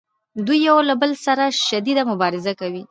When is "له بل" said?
0.89-1.11